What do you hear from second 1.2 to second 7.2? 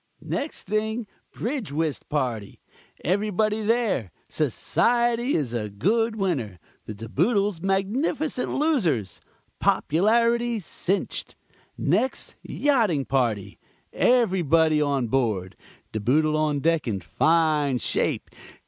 Bridge Whist party. Everybody there. Society a good winner. The De